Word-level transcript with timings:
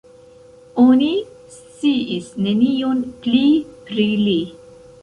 Oni 0.83 1.09
sciis 1.57 2.33
nenion 2.47 3.07
pli 3.27 3.45
pri 3.87 4.13
li. 4.27 4.39